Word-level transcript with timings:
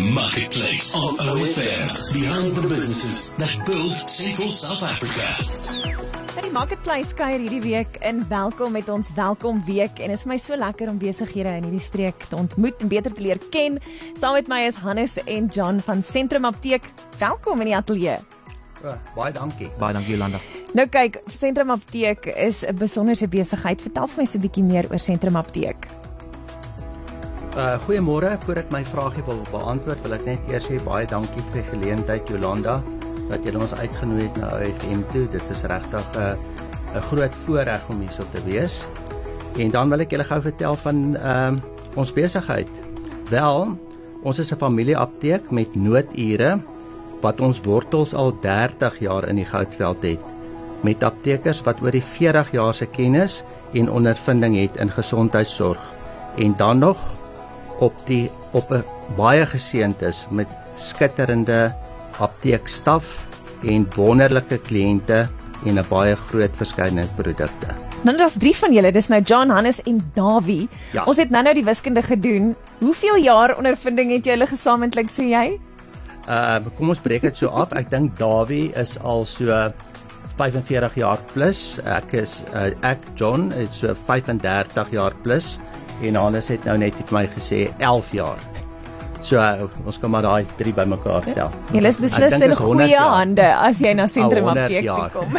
Marketplace 0.00 0.94
on 0.94 1.18
OFM. 1.18 2.12
Behind 2.12 2.56
the 2.56 2.66
businesses 2.68 3.30
that 3.36 3.52
build 3.66 3.92
Central 4.08 4.48
South 4.48 4.82
Africa. 4.82 5.28
By 6.32 6.40
die 6.46 6.52
Marketplace 6.54 7.12
kuier 7.12 7.42
hierdie 7.42 7.60
week 7.60 7.98
in 8.00 8.22
welkom 8.30 8.72
met 8.72 8.88
ons 8.88 9.10
welkom 9.12 9.60
week 9.68 10.00
en 10.00 10.14
is 10.14 10.24
vir 10.24 10.32
my 10.32 10.38
so 10.40 10.56
lekker 10.56 10.88
om 10.88 10.96
besighede 11.02 11.52
in 11.60 11.68
hierdie 11.68 11.84
streek 11.84 12.24
te 12.32 12.38
ontmoet 12.40 12.80
en 12.80 12.88
beter 12.88 13.12
te 13.12 13.26
leer 13.26 13.42
ken. 13.52 13.76
Saam 14.16 14.38
met 14.38 14.48
my 14.48 14.62
is 14.70 14.80
Hannes 14.80 15.18
en 15.26 15.52
John 15.52 15.84
van 15.84 16.00
Sentrum 16.00 16.48
Apteek. 16.48 16.88
Welkom 17.20 17.60
in 17.60 17.74
die 17.74 17.76
ateljee. 17.76 18.16
Oh, 18.80 18.96
baie 19.18 19.36
dankie. 19.36 19.68
Baie 19.76 19.92
dankie 19.92 20.16
Jolanda. 20.16 20.40
Nou 20.72 20.88
kyk, 20.88 21.20
Sentrum 21.28 21.76
Apteek 21.76 22.32
is 22.32 22.64
'n 22.64 22.74
besonderse 22.74 23.28
besigheid. 23.28 23.82
Vertel 23.82 24.06
vir 24.06 24.16
my 24.16 24.24
so 24.24 24.38
'n 24.38 24.48
bietjie 24.48 24.64
meer 24.64 24.88
oor 24.90 24.98
Sentrum 24.98 25.36
Apteek. 25.36 25.99
Uh 27.58 27.74
goeiemôre. 27.82 28.36
Voor 28.44 28.60
ek 28.60 28.68
my 28.70 28.84
vragie 28.86 29.24
wil 29.26 29.40
beantwoord, 29.50 29.98
wil 30.04 30.14
ek 30.14 30.26
net 30.28 30.50
eers 30.52 30.68
sê 30.70 30.76
baie 30.86 31.06
dankie 31.10 31.42
vir 31.48 31.56
die 31.58 31.66
geleentheid 31.72 32.28
Jolanda 32.30 32.76
dat 33.26 33.42
jy 33.46 33.54
ons 33.58 33.74
uitgenooi 33.74 34.28
het 34.28 34.38
na 34.38 34.52
OFM 34.54 35.02
toe. 35.10 35.24
Dit 35.32 35.50
is 35.50 35.62
regtig 35.66 36.06
'n 36.14 36.20
uh, 36.22 36.94
'n 36.94 37.02
groot 37.10 37.34
voorreg 37.46 37.82
om 37.90 38.00
hier 38.00 38.14
so 38.14 38.22
te 38.30 38.42
wees. 38.46 38.86
En 39.58 39.70
dan 39.70 39.90
wil 39.90 40.00
ek 40.00 40.10
julle 40.10 40.24
gou 40.24 40.40
vertel 40.40 40.76
van 40.76 41.16
ehm 41.16 41.54
uh, 41.54 41.98
ons 41.98 42.12
besigheid. 42.12 42.70
Wel, 43.30 43.78
ons 44.22 44.38
is 44.38 44.52
'n 44.52 44.62
familieapteek 44.62 45.50
met 45.50 45.74
noodure 45.74 46.60
wat 47.20 47.40
ons 47.40 47.60
wortels 47.66 48.14
al 48.14 48.32
30 48.40 48.98
jaar 48.98 49.28
in 49.28 49.36
die 49.36 49.44
Goudveld 49.44 50.02
het 50.02 50.22
met 50.82 51.02
aptekers 51.02 51.60
wat 51.66 51.82
oor 51.82 51.90
die 51.90 52.04
40 52.04 52.52
jaar 52.52 52.74
se 52.74 52.86
kennis 52.86 53.42
en 53.72 53.90
ondervinding 53.90 54.56
het 54.56 54.76
in 54.76 54.90
gesondheidsorg 54.90 55.80
en 56.36 56.54
dan 56.56 56.78
nog 56.78 57.19
op 57.80 57.96
die 58.06 58.30
op 58.52 58.70
'n 58.70 58.84
baie 59.16 59.46
geseënd 59.46 60.02
is 60.02 60.26
met 60.30 60.48
skitterende 60.76 61.74
apteekstaf 62.18 63.26
en 63.62 63.88
wonderlike 63.96 64.58
kliënte 64.58 65.28
en 65.66 65.78
'n 65.78 65.84
baie 65.88 66.16
groot 66.16 66.56
verskeidenheid 66.56 67.16
produkte. 67.16 67.68
Nou 68.02 68.16
daar's 68.16 68.38
drie 68.40 68.56
van 68.56 68.72
julle, 68.72 68.92
dis 68.92 69.08
nou 69.08 69.20
John, 69.22 69.50
Hannes 69.52 69.82
en 69.82 70.00
Davie. 70.14 70.68
Ja. 70.92 71.04
Ons 71.04 71.16
het 71.20 71.30
nou-nou 71.30 71.54
die 71.54 71.64
wiskunde 71.64 72.02
gedoen. 72.02 72.54
Hoeveel 72.78 73.16
jaar 73.16 73.56
ondervinding 73.56 74.10
het 74.10 74.24
julle 74.24 74.46
gesamentlik 74.46 75.10
sê 75.10 75.28
jy? 75.28 75.60
Uh 76.28 76.56
kom 76.76 76.88
ons 76.88 77.00
breek 77.00 77.22
dit 77.22 77.36
so 77.36 77.48
af. 77.48 77.72
Ek 77.72 77.90
dink 77.90 78.16
Davie 78.18 78.72
is 78.74 78.98
al 78.98 79.24
so 79.24 79.72
45 80.36 80.94
jaar 80.94 81.18
plus. 81.34 81.78
Ek 81.84 82.12
is 82.12 82.42
uh, 82.54 82.70
ek 82.80 83.04
John 83.14 83.50
het 83.52 83.74
so 83.74 83.94
35 83.94 84.90
jaar 84.90 85.12
plus 85.22 85.58
en 86.02 86.14
Hannes 86.14 86.48
het 86.48 86.64
nou 86.64 86.78
net 86.78 86.94
vir 86.94 87.16
my 87.16 87.26
gesê 87.36 87.68
11 87.78 88.12
jaar. 88.12 88.50
So 89.20 89.36
uh, 89.36 89.68
ons 89.84 89.98
kan 90.00 90.10
maar 90.12 90.24
daai 90.24 90.48
drie 90.56 90.72
bymekaar 90.72 91.26
tel. 91.36 91.50
Julle 91.74 91.90
is 91.92 91.98
beslis 92.00 92.36
in 92.38 92.46
is 92.46 92.56
100 92.56 92.86
goeie 92.88 93.00
hande 93.00 93.48
as 93.52 93.82
jy 93.84 93.92
na 93.96 94.06
Sentrum 94.08 94.48
Al 94.48 94.62
100 94.62 94.88
Apteek 94.88 95.12
kom. 95.12 95.34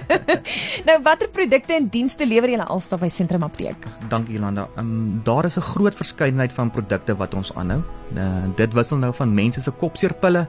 nou 0.88 0.96
watter 1.06 1.30
produkte 1.32 1.76
en 1.78 1.88
dienste 1.92 2.28
lewer 2.28 2.52
julle 2.52 2.66
alsta 2.68 2.98
by 3.00 3.08
Sentrum 3.12 3.46
Apteek? 3.48 3.88
Dankie 4.12 4.36
Jolanda. 4.36 4.68
Um, 4.76 5.22
daar 5.24 5.48
is 5.48 5.56
'n 5.56 5.64
groot 5.72 5.96
verskeidenheid 5.96 6.52
van 6.52 6.70
produkte 6.70 7.16
wat 7.16 7.34
ons 7.34 7.54
aanhou. 7.54 7.80
Uh, 8.14 8.44
dit 8.56 8.74
wissel 8.74 9.00
nou 9.00 9.12
van 9.14 9.34
mense 9.34 9.60
se 9.60 9.70
kopseerpille 9.70 10.46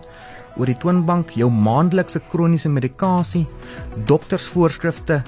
oor 0.57 0.65
die 0.65 0.77
toonbank, 0.77 1.31
jou 1.39 1.49
maandelikse 1.49 2.19
kroniese 2.31 2.69
medikasie, 2.69 3.45
doktersvoorskrifte, 4.05 5.21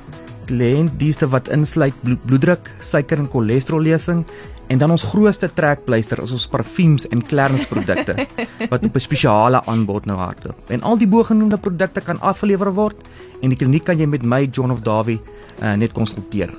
kliëntdienste 0.51 1.29
wat 1.31 1.49
insluit 1.53 1.95
blo 2.03 2.19
bloeddruk, 2.27 2.71
suiker 2.83 3.21
en 3.21 3.29
cholesterol-lesing 3.31 4.25
en 4.71 4.79
dan 4.79 4.93
ons 4.93 5.03
grootste 5.11 5.49
trekpleister 5.51 6.21
is 6.23 6.31
ons 6.35 6.47
parfuums 6.51 7.07
en 7.11 7.23
klerningsprodukte 7.27 8.15
wat 8.71 8.83
op 8.87 8.95
'n 8.95 9.03
spesiale 9.03 9.61
aanbod 9.65 10.05
nou 10.05 10.17
hardloop. 10.19 10.69
En 10.69 10.81
al 10.81 10.97
die 10.97 11.07
bogenoemde 11.07 11.57
produkte 11.57 12.01
kan 12.01 12.19
afgelewer 12.19 12.73
word 12.73 13.07
en 13.41 13.49
die 13.49 13.57
kliniek 13.57 13.83
kan 13.83 13.99
jy 13.99 14.07
met 14.07 14.23
my 14.23 14.47
John 14.51 14.71
of 14.71 14.81
Davie 14.81 15.19
uh, 15.61 15.73
net 15.73 15.91
konsulteer. 15.91 16.53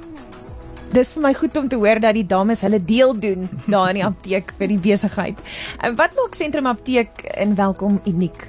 Dis 0.93 1.13
vir 1.13 1.23
my 1.23 1.33
goed 1.35 1.57
om 1.57 1.69
te 1.69 1.77
hoor 1.77 2.01
dat 2.01 2.15
die 2.15 2.27
dames 2.27 2.61
hulle 2.61 2.85
deel 2.85 3.15
doen 3.19 3.49
daar 3.67 3.89
in 3.89 3.95
die 3.95 4.05
apteek 4.05 4.53
vir 4.59 4.69
die 4.69 4.79
besigheid. 4.79 5.39
En 5.81 5.97
wat 5.97 6.13
maak 6.17 6.35
Sentrum 6.35 6.67
Apteek 6.67 7.25
in 7.41 7.55
Welkom 7.55 8.01
uniek? 8.05 8.47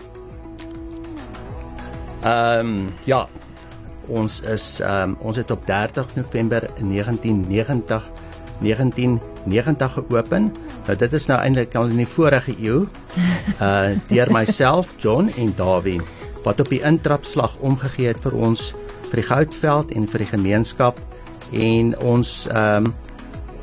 Ehm 2.23 2.67
um, 2.67 2.93
ja. 3.05 3.27
Ons 4.07 4.41
is 4.41 4.81
um, 4.83 5.15
ons 5.19 5.37
het 5.37 5.51
op 5.51 5.65
30 5.65 6.15
November 6.15 6.67
1990 6.79 8.09
1990 8.63 9.93
geopen. 9.93 10.51
Nou 10.85 10.97
dit 10.97 11.13
is 11.13 11.25
nou 11.27 11.39
eintlik 11.39 11.75
al 11.75 11.91
in 11.91 12.03
die 12.03 12.07
vorige 12.07 12.55
eeu. 12.59 12.85
Uh 13.61 13.95
deur 14.11 14.31
myself, 14.31 14.93
John 14.97 15.31
en 15.37 15.53
Davie 15.55 16.01
wat 16.43 16.59
op 16.59 16.69
die 16.69 16.81
intrapslag 16.83 17.55
omgegee 17.63 18.07
het 18.11 18.19
vir 18.23 18.35
ons 18.35 18.71
vir 19.07 19.21
die 19.21 19.27
Goudveld 19.27 19.93
en 19.95 20.07
vir 20.11 20.25
die 20.25 20.31
gemeenskap 20.31 20.99
en 21.51 21.93
ons 22.03 22.43
ehm 22.51 22.89
um, 22.89 22.93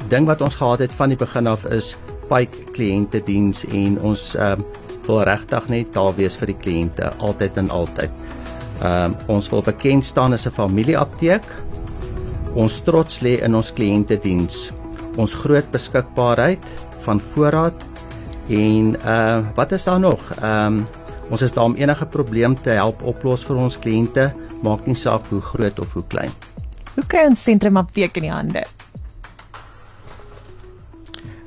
ding 0.09 0.25
wat 0.25 0.41
ons 0.41 0.57
gehad 0.57 0.81
het 0.81 0.95
van 0.97 1.13
die 1.13 1.19
begin 1.21 1.47
af 1.51 1.67
is 1.69 1.93
pike 2.31 2.71
kliënte 2.73 3.21
diens 3.27 3.67
en 3.69 3.99
ons 4.01 4.31
ehm 4.37 4.65
um, 4.65 4.69
wil 5.07 5.23
regtig 5.27 5.69
net 5.69 5.93
daar 5.97 6.13
wees 6.15 6.37
vir 6.39 6.53
die 6.53 6.61
kliënte 6.63 7.09
altyd 7.19 7.57
en 7.59 7.71
altyd. 7.75 8.13
Ehm 8.81 9.13
um, 9.13 9.17
ons 9.37 9.49
wil 9.53 9.63
bekend 9.63 10.05
staan 10.05 10.33
as 10.33 10.47
'n 10.47 10.51
familieapteek. 10.57 11.45
Ons 12.55 12.81
trots 12.81 13.21
lê 13.21 13.37
in 13.45 13.55
ons 13.55 13.73
kliënte 13.73 14.17
diens. 14.21 14.73
Ons 15.17 15.35
groot 15.35 15.71
beskikbaarheid 15.71 16.65
van 17.05 17.21
voorraad 17.21 17.85
en 18.49 18.97
uh 19.05 19.45
wat 19.55 19.73
is 19.73 19.85
daar 19.85 20.01
nog? 20.01 20.33
Ehm 20.41 20.67
um, 20.67 20.87
ons 21.31 21.43
is 21.43 21.53
daar 21.53 21.65
om 21.65 21.75
enige 21.75 22.07
probleem 22.07 22.55
te 22.55 22.71
help 22.71 23.03
oplos 23.03 23.45
vir 23.45 23.57
ons 23.57 23.79
kliënte, 23.79 24.33
maak 24.63 24.87
nie 24.87 24.95
saak 24.95 25.27
hoe 25.29 25.41
groot 25.41 25.79
of 25.81 25.93
hoe 25.93 26.05
klein. 26.09 26.31
Hoe 26.95 27.05
kry 27.07 27.27
ons 27.29 27.43
Sentrum 27.43 27.77
Apteek 27.77 28.17
in 28.17 28.23
die 28.23 28.33
hande? 28.33 28.65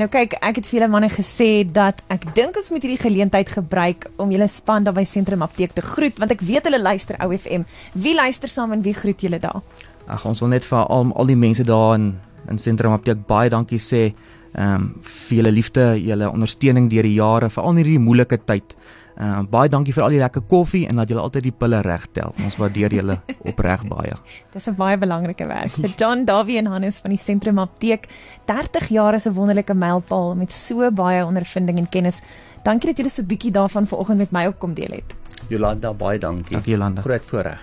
Nou 0.00 0.06
kyk, 0.08 0.38
ek 0.40 0.56
het 0.56 0.68
vir 0.70 0.78
julle 0.78 0.88
manne 0.88 1.10
gesê 1.12 1.68
dat 1.68 1.98
ek 2.12 2.24
dink 2.36 2.56
ons 2.56 2.70
moet 2.72 2.84
hierdie 2.84 3.02
geleentheid 3.02 3.50
gebruik 3.52 4.06
om 4.22 4.30
julle 4.32 4.48
span 4.48 4.86
daar 4.86 4.96
by 4.96 5.04
Sentrum 5.04 5.44
Apteek 5.44 5.74
te 5.76 5.84
groet 5.84 6.16
want 6.22 6.32
ek 6.32 6.44
weet 6.48 6.64
hulle 6.68 6.80
luister 6.80 7.18
OFM. 7.20 7.66
Wie 7.92 8.14
luister 8.16 8.48
saam 8.48 8.72
en 8.72 8.84
wie 8.84 8.96
groet 8.96 9.20
julle 9.20 9.40
daar? 9.42 9.60
Ag 10.08 10.24
ons 10.26 10.40
wil 10.40 10.54
net 10.54 10.64
vir 10.66 10.80
al 10.80 11.12
al 11.12 11.28
die 11.28 11.38
mense 11.38 11.64
daar 11.68 11.94
in 11.98 12.14
in 12.50 12.58
Sentrum 12.58 12.96
Apteek 12.96 13.20
baie 13.28 13.52
dankie 13.52 13.78
sê 13.78 14.10
ehm 14.52 14.74
um, 14.74 14.88
vir 15.02 15.38
julle 15.38 15.52
liefde, 15.52 15.84
julle 16.00 16.28
ondersteuning 16.28 16.90
deur 16.90 17.06
die 17.06 17.14
jare, 17.14 17.48
veral 17.48 17.72
in 17.72 17.84
hierdie 17.84 18.02
moeilike 18.02 18.36
tyd. 18.44 18.74
Uh, 19.20 19.42
baie 19.50 19.68
dankie 19.68 19.92
vir 19.92 20.02
al 20.06 20.14
die 20.14 20.18
lekker 20.22 20.42
koffie 20.48 20.86
en 20.88 20.96
dat 20.96 21.08
julle 21.08 21.20
altyd 21.20 21.42
die 21.42 21.52
pille 21.52 21.80
reg 21.84 22.06
tel. 22.12 22.32
Ons 22.44 22.56
waardeer 22.56 22.94
julle 22.96 23.18
opreg 23.50 23.84
baie. 23.88 24.14
Dis 24.52 24.68
'n 24.68 24.74
baie 24.76 24.96
belangrike 24.98 25.46
werk. 25.46 25.70
Vir 25.76 25.92
John 25.96 26.24
Davie 26.24 26.58
en 26.58 26.66
Hannes 26.66 26.98
van 26.98 27.10
die 27.10 27.18
Sentrum 27.18 27.58
Apteek. 27.58 28.08
30 28.46 28.88
jaar 28.88 29.14
is 29.14 29.26
'n 29.26 29.34
wonderlike 29.34 29.74
mylpaal 29.74 30.34
met 30.34 30.52
so 30.52 30.90
baie 30.90 31.24
ondervinding 31.24 31.78
en 31.78 31.88
kennis. 31.88 32.22
Dankie 32.64 32.88
dat 32.88 32.96
julle 32.96 33.10
so 33.10 33.22
bietjie 33.22 33.50
daarvan 33.50 33.86
vanoggend 33.86 34.18
met 34.18 34.30
my 34.30 34.46
ook 34.46 34.58
kom 34.58 34.74
deel 34.74 34.90
het. 34.90 35.14
Jolanda, 35.48 35.92
baie 35.92 36.18
dankie. 36.18 36.52
Dankie, 36.52 36.72
Jolanda. 36.72 37.02
Groot 37.02 37.24
voorreg. 37.24 37.60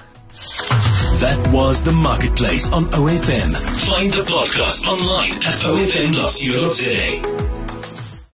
That 1.20 1.48
was 1.52 1.84
the 1.84 1.92
Marketplace 1.92 2.72
on 2.72 2.86
OFM. 2.94 3.56
Find 3.90 4.14
the 4.14 4.24
podcast 4.24 4.88
online 4.88 5.34
at 5.44 5.64
ofm.co.za. 5.66 7.49